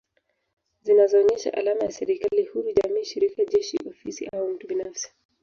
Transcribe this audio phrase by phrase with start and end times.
[0.83, 5.11] Zinazoonyesha alama ya serikali huru jamii shirika jeshi ofisi au mtu binafsi